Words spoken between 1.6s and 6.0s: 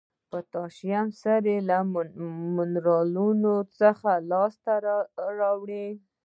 له منرالونو څخه لاس ته راوړي.